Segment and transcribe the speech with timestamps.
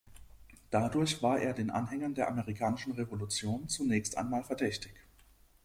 [0.71, 4.95] Dadurch war er den Anhängern der amerikanischen Revolution zunächst einmal verdächtig.